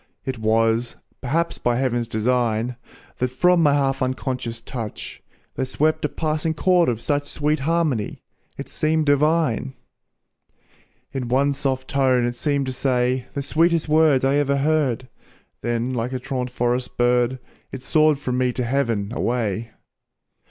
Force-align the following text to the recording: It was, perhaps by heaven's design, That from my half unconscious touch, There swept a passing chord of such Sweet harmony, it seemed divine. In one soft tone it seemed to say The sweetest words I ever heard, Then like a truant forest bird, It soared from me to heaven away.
It 0.25 0.39
was, 0.39 0.95
perhaps 1.21 1.59
by 1.59 1.75
heaven's 1.75 2.07
design, 2.07 2.75
That 3.19 3.29
from 3.29 3.61
my 3.61 3.75
half 3.75 4.01
unconscious 4.01 4.59
touch, 4.59 5.21
There 5.53 5.63
swept 5.63 6.03
a 6.05 6.09
passing 6.09 6.55
chord 6.55 6.89
of 6.89 6.99
such 6.99 7.29
Sweet 7.29 7.59
harmony, 7.59 8.23
it 8.57 8.67
seemed 8.67 9.05
divine. 9.05 9.75
In 11.13 11.27
one 11.27 11.53
soft 11.53 11.87
tone 11.87 12.25
it 12.25 12.33
seemed 12.33 12.65
to 12.65 12.73
say 12.73 13.27
The 13.35 13.43
sweetest 13.43 13.87
words 13.87 14.25
I 14.25 14.37
ever 14.37 14.57
heard, 14.57 15.07
Then 15.61 15.93
like 15.93 16.13
a 16.13 16.19
truant 16.19 16.49
forest 16.49 16.97
bird, 16.97 17.37
It 17.71 17.83
soared 17.83 18.17
from 18.17 18.39
me 18.39 18.51
to 18.53 18.63
heaven 18.65 19.11
away. 19.13 19.69